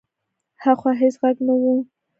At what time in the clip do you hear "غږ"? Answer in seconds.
1.21-1.37